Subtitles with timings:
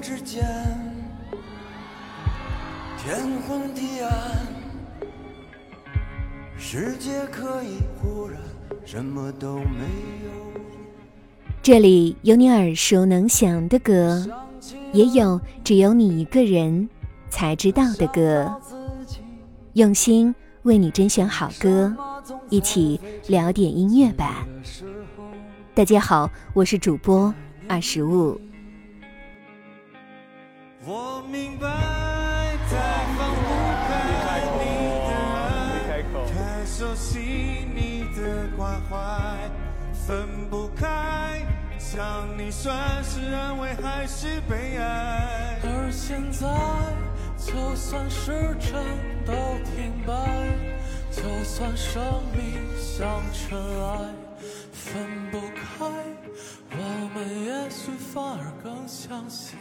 [0.00, 0.44] 之间，
[2.98, 4.46] 天昏地暗，
[6.56, 8.40] 世界可以忽然
[8.84, 9.84] 什么都没
[10.24, 10.30] 有。
[11.62, 14.24] 这里有你耳熟能详的歌，
[14.92, 16.88] 也有只有你一个人
[17.28, 18.60] 才知道的歌。
[19.74, 21.94] 用心为你甄选好歌，
[22.48, 24.46] 一起聊点音乐吧。
[25.74, 27.34] 大家好，我是主播
[27.68, 28.40] 二十五。
[30.90, 31.68] 我明白，
[32.70, 33.50] 太放不
[33.84, 34.64] 开你
[35.04, 36.02] 的爱，
[36.32, 37.20] 太熟悉
[37.74, 38.96] 你的关怀，
[39.92, 41.44] 分不开，
[41.78, 45.60] 想你算是安慰还是悲哀？
[45.62, 46.48] 而现在，
[47.36, 48.82] 就算时针
[49.26, 49.34] 都
[49.66, 50.14] 停摆，
[51.10, 52.02] 就算生
[52.32, 54.14] 命像尘埃，
[54.72, 55.84] 分不开，
[56.70, 59.58] 我们也许反而更相信。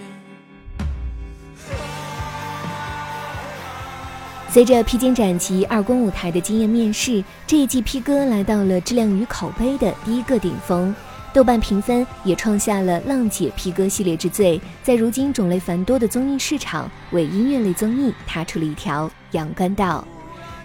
[4.49, 10.95] 随着披荆斩棘二公舞台的惊艳面世，这一季披哥来到了质量与口碑的第一个顶峰，
[11.33, 20.03] 豆瓣评分也创下了浪姐披哥系列之最，在如今种类繁多的综艺市场，为音乐类综艺踏出了一条阳关道。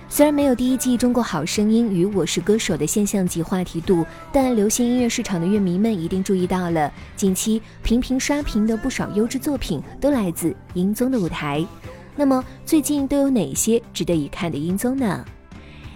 [0.08, 11.66] 虽然没有第一季《中国好声音》与《我是歌手》的现象级话题度，但流行音乐市场的乐迷们一定注意到了，近期频频刷屏的不少优质作品都来自音综的舞台。
[12.14, 15.24] 那么最近都有哪些值得一看的音综呢？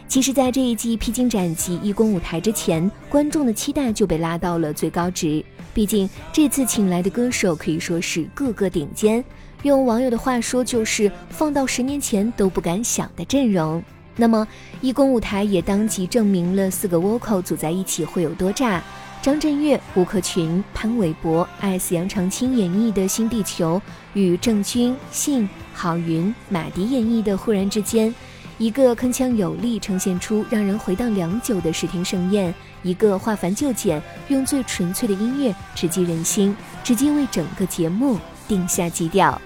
[0.09, 5.45] 其实，在这一季披荆斩棘一公舞台之前，观众的期待就被拉到了最高值。
[5.75, 9.23] 毕竟这次请来的歌手可以说是个个顶尖，
[9.63, 13.83] 用网友的话说，就是放到十年前都不敢想的阵容。
[14.15, 14.47] 那么
[14.81, 18.83] 一公舞台也当即证明了四个 vocal 组在一起会有多炸。
[19.27, 23.83] 张震岳、吴克群、潘玮柏、艾斯杨长青演绎的《新地球》，
[24.13, 28.09] 与郑钧、信、郝云、马迪演绎的《忽然之间》，
[28.57, 32.53] 一个铿锵有力，呈现出让人回荡良久的视听盛宴；
[32.85, 39.43] 一个化繁就简，用最纯粹的音乐直击人心，直接为整个节目定下基调。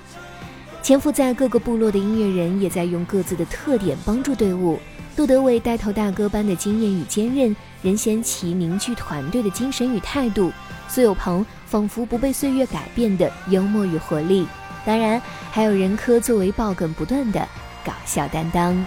[0.83, 4.79] 潜伏在各个部落的音乐人也在用各自的特点帮助队伍。
[5.17, 10.51] 杜德伟带头大哥般的经验与坚韧，任贤齐凝聚团队的精神与态度，
[10.89, 14.47] 苏有朋仿佛不被岁月改变的幽默与活力，
[14.85, 17.47] 当然还有任科作为爆梗不断的
[17.85, 18.87] 搞笑担当。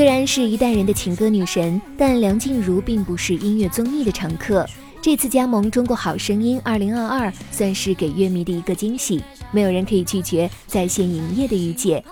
[0.00, 4.66] 虽然是一代人的情歌女神，但梁静茹并不是音乐综艺的常客。
[5.02, 9.22] 这次加盟《中国好声音》二零二二，算是给乐迷的一个惊喜。
[9.52, 12.02] 没有人可以拒绝在线营业的御姐。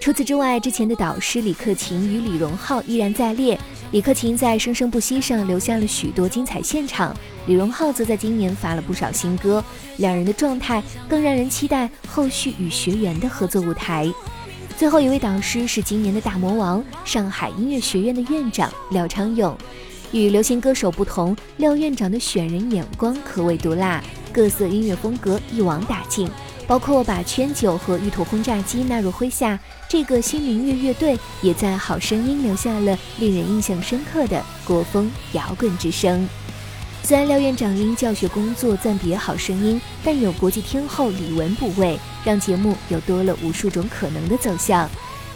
[0.00, 3.56] 除此之外，之前的导师李克勤与李荣浩依然在列。
[3.92, 7.16] 李克勤在《生生不息》上留下了许多精彩现场，
[7.46, 9.64] 李荣浩则在今年发了不少新歌，
[9.98, 14.12] 两人的状态更让人期待后续与学员的合作舞台。
[14.80, 19.54] 最后一位导师是今年的大魔王——上海音乐学院的院长廖昌永。
[20.10, 26.30] 与流行歌手不同，廖院长的选人眼光可谓毒辣，各色音乐风格一网打尽。
[26.66, 36.26] 包括把圈九和玉兔轰炸机纳入麾下，这个新民乐乐队也在《好声音》留下了令人印象深刻的国风摇滚之声。
[37.02, 44.88] 虽然廖院长因教学工作暂别《好声音》，但有国际天后李玟补位，让节目又多了无数种可能的走向。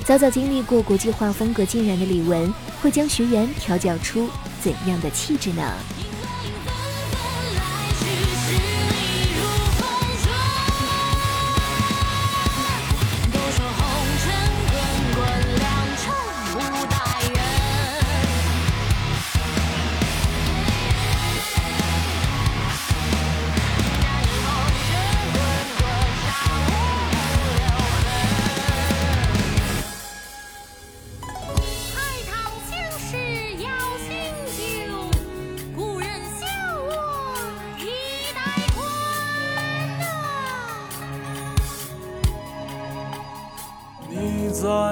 [0.05, 4.29] 早早经历过国际化风格浸染的李玟，会将学员调教出
[4.63, 5.73] 怎样的气质呢？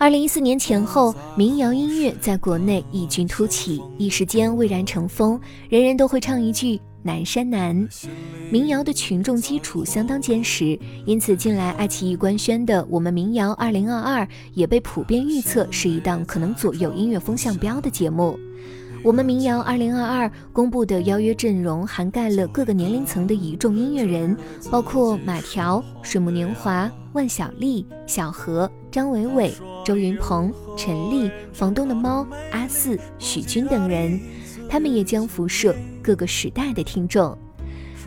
[0.00, 5.38] 二零一四年前后，民谣音乐在国内异军突起，一时间蔚然成风，
[5.68, 7.86] 人人都会唱一句“南山南”。
[8.50, 14.24] 民谣的群众基础相当坚实，因此近来爱奇艺官宣的《我们民谣二零二二》
[14.54, 18.40] 也被普遍预测是一档可能左右音乐风向标的节目。
[19.02, 24.34] 我们民谣二零二二公布的邀约阵容涵盖了各个年龄层的一众音乐人，
[24.70, 29.54] 包括马条、水木年华、万晓利、小何、张伟伟、
[29.84, 34.20] 周云鹏、陈丽、房东的猫、阿四、许君等人，
[34.68, 37.36] 他们也将辐射各个时代的听众。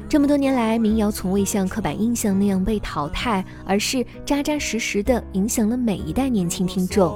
[0.08, 7.16] 这么多年来，民谣从未像刻板印象那样被淘汰，而是扎扎实实地影响了每一代年轻听众。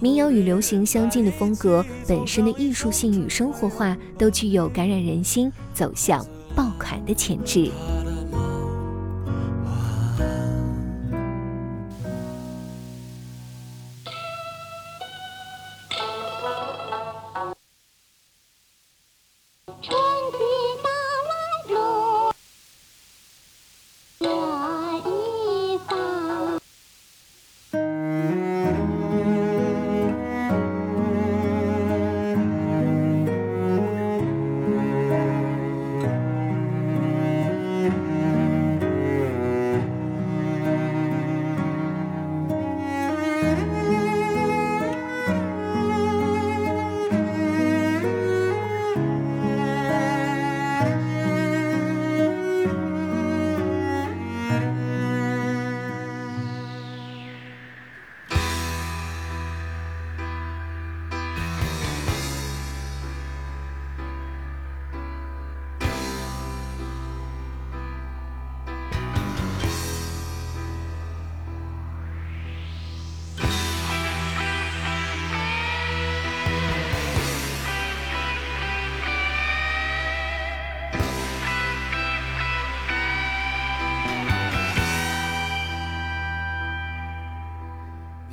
[0.00, 6.26] 民谣与流行相近的风格，本身的艺术性与生活化，都具有感染人心、走向
[6.56, 7.70] 爆款的潜质。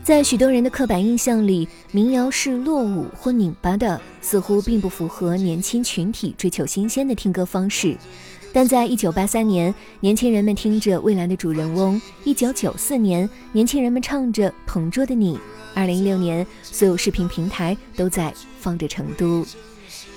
[0.03, 7.96] 在许多人的刻板印象里，民谣是落伍或拧巴的，似乎并不符合年轻群体追求新鲜的听歌方式。
[8.51, 15.36] 但在一九八三年，年轻人们听着《未来的主人翁》；一九九四年，年轻人们唱着《同桌的你》；
[15.75, 19.43] 二零一六年，所有视频平台都在放着《成都》。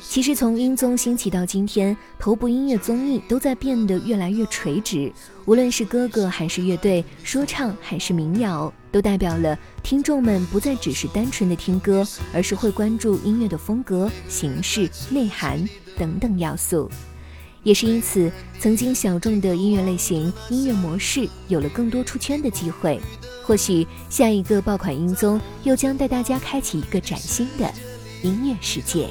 [0.09, 5.13] 其实，从音综兴起到今天，头部音乐综艺都在变得越来越垂直。
[5.45, 16.89] 无论是哥哥还是乐队，说唱还是民谣，都代表了听众们不再只是单纯的听歌，而是会关注音乐的风格、形式、内涵等等要素。
[17.65, 23.01] 也是因此，曾经小众的音乐类型、音乐模式有了更多出圈的机会。
[23.43, 27.69] 或许下一个爆款音综又将带大家开启一个崭新的
[28.23, 29.09] 音乐世界。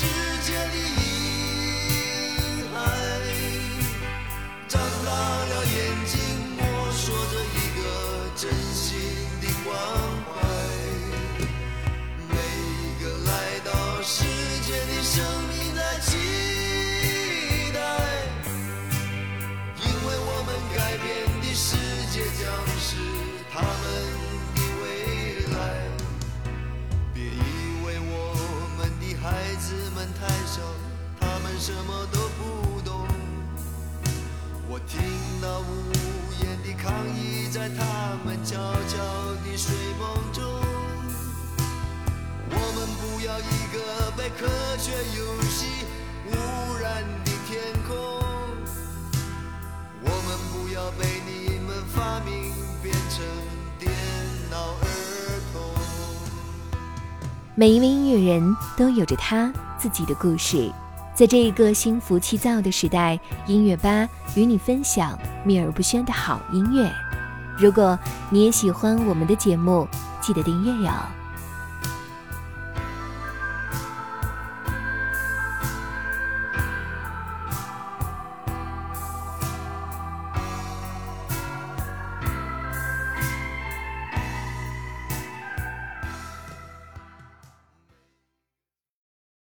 [0.00, 0.06] 世
[0.46, 1.04] 界的婴
[2.72, 2.74] 孩，
[4.66, 5.76] 张大了眼
[6.06, 6.16] 睛
[6.56, 7.78] 摸索着一个
[8.34, 8.88] 真心
[9.42, 9.68] 的关
[10.24, 10.32] 怀。
[12.30, 12.32] 每
[13.04, 13.30] 个来
[13.62, 13.68] 到
[14.00, 14.24] 世
[14.62, 15.12] 界的生
[15.50, 16.08] 命在期
[17.74, 17.78] 待，
[19.76, 21.04] 因为我们改变
[21.42, 21.76] 的世
[22.10, 22.96] 界将是
[23.52, 24.19] 他们。
[31.60, 33.06] 什么都不懂，
[34.66, 34.98] 我听
[35.42, 35.92] 到无
[36.42, 38.56] 言的抗议，在他们悄
[38.88, 38.96] 悄
[39.44, 40.42] 的睡梦中。
[42.48, 44.48] 我们不要一个被科
[44.78, 45.84] 学游戏
[46.28, 46.32] 污
[46.80, 47.94] 染的天空，
[50.00, 53.22] 我们不要被你们发明变成
[53.78, 53.92] 电
[54.50, 55.60] 脑儿童。
[57.54, 60.72] 每一位音乐人都有着他自己的故事。
[61.20, 66.90] 在这一个心浮气躁的时代，音乐吧与你分享秘而不宣的好音乐。
[67.58, 67.98] 如果
[68.30, 69.86] 你也喜欢我们的节目，
[70.22, 71.19] 记得订阅哟。